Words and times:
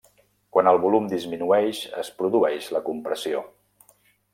Quan 0.55 0.69
el 0.71 0.79
volum 0.85 1.11
disminueix 1.11 1.85
es 2.07 2.13
produeix 2.23 2.75
la 2.79 2.87
compressió. 2.93 3.49